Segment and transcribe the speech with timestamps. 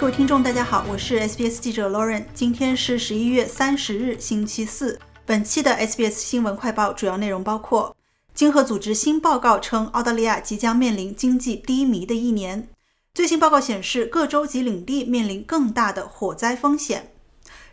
[0.00, 2.24] 各位听众，大家好，我是 SBS 记者 Lauren。
[2.32, 4.98] 今天是十一月三十日，星期四。
[5.26, 7.94] 本期的 SBS 新闻快报主要内容包括：
[8.32, 12.66] 经合组织新报告称，澳大利亚即将面临经济低迷的一年。
[13.12, 17.12] 最新报告显示，各州及领地面临更大的火灾风险。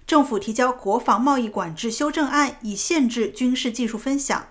[0.05, 4.47] 政府提交国防贸易管制修正案，以限制军事技术分享。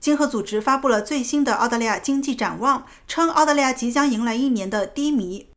[0.00, 5.48] 经合组织发布了最新的澳大利亚经济展望，称澳大利亚即将迎来一年的低迷。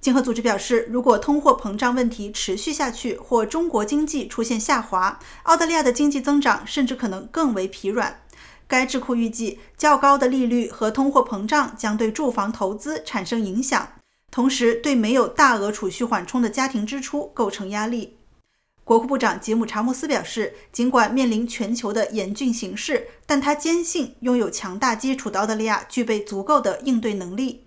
[0.00, 8.22] 经合组织表示，如果通货膨胀问题持续下去，或中国经济出现下滑，澳大利亚的经济增长甚至可能更为疲软。
[8.66, 13.88] 该智库预计，较高的利率和通货膨胀将对住房投资产生影响，
[14.30, 18.16] 同时对没有大额储蓄缓冲的家庭支出构成压力。
[18.82, 27.66] 国库部长吉姆·查莫斯表示，尽管面临全球的严峻形势，但他坚信拥有强大基础的澳大利亚具备足够的应对能力。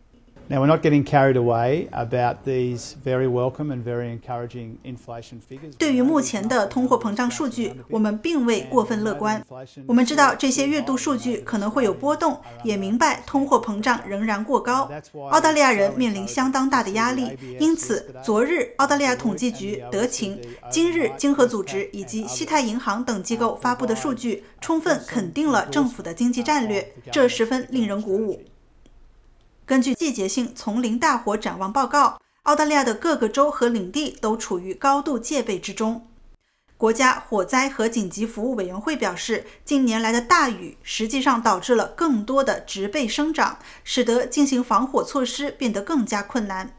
[0.54, 5.74] Now, we're not getting carried away about these very welcome and very encouraging inflation figures.
[5.80, 9.44] 对于目前的通货膨胀数据，我们并未过分乐观。
[9.88, 14.88] 我们知道这些月度数据可能会有波动，也明白通货膨胀仍然过高。
[15.32, 28.40] 澳大利亚人面临相当大的压力，因此，昨日澳大利亚统计局、德勤、今日经合组织以及西太银行等机构发布的数据，充分肯定了政府的经济战略，这十分令人鼓舞。
[29.66, 36.06] 根据季节性丛林大火展望报告，澳大利亚的各个州和领地都处于高度戒备之中。
[36.76, 46.76] 国家火灾和紧急服务委员会表示，近年来的大雨实际上导致了更多的植被生长，使得进行防火措施变得更加困难。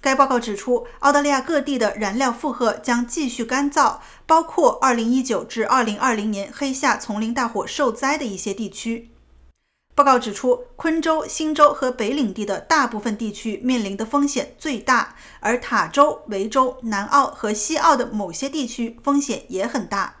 [0.00, 9.10] 该报告指出，澳大利亚各地的燃料负荷将继续干燥，包括2019至2020年黑夏丛林大火受灾的一些地区。
[10.02, 20.16] 报告指出，昆州、新州和北领地的大部分地区面临的风险最大，而塔州、维州、南澳和西澳的某些地区风险也很大。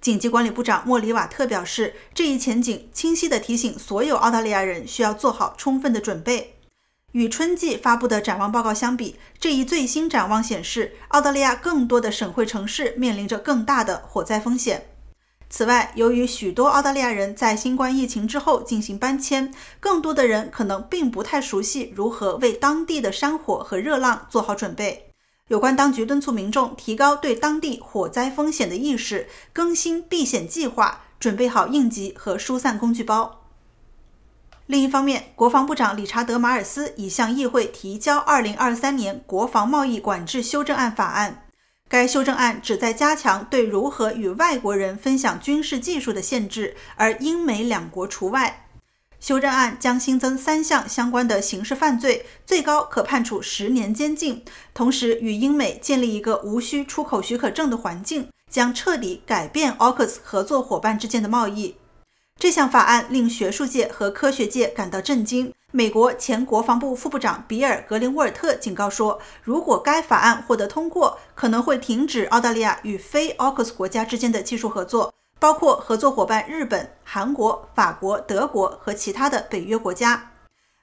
[0.00, 6.54] 紧急管理部长莫里瓦特表示，这一前景清晰地提醒所有澳大利亚人需要做好充分的准备。
[7.10, 14.86] 与春季发布的展望报告相比，这一最新展望显示，澳大利亚更多的省会城市面临着更大的火灾风险。
[15.52, 25.10] 此外，由于许多澳大利亚人在新冠疫情之后进行搬迁，更多的人可能并不太熟悉如何为当地的山火和热浪做好准备。
[25.48, 33.42] 有关当局敦促民众提高对当地火灾风险的意识，更新避险计划，准备好应急和疏散工具包。
[34.66, 41.49] 另一方面，国防部长理查德·马尔斯已向议会提交2023年国防贸易管制修正案法案。
[41.90, 48.68] 该修正案旨在加强对如何与外国人分享军事技术的限制，而英美两国除外。
[49.18, 54.44] 修正案将新增三项相关的刑事犯罪，最高可判处十年监禁。
[54.72, 61.74] 同时，与英美建立一个无需出口许可证的环境，将彻底改变 AUKUS 合作伙伴之间的贸易。
[62.38, 65.52] 这项法案令学术界和科学界感到震惊。
[65.72, 80.32] 美国前国防部副部长比尔·格林沃尔特警告说，如果该法案获得通过，可能会停止澳大利亚与非 AUKUS 国家之间的技术合作，包括合作伙伴日本、韩国、法国、德国和其他的北约国家。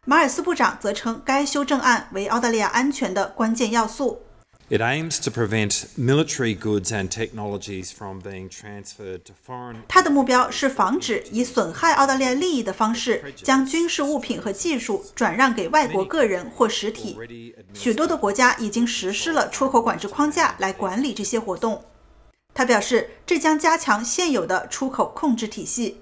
[0.05, 4.21] 马尔斯部长则称，该修正案为澳大利亚安全的关键要素。
[4.69, 9.77] It aims to prevent military goods and technologies from being transferred to foreign.
[9.87, 17.17] 它的目标是防止以损害澳大利亚利益的方式将军事物品和技术转让给外国个人或实体。
[17.73, 21.85] 许多的国家已经实施了出口管制框架来管理这些活动。
[22.53, 26.01] 他表示，这将加强现有的出口控制体系。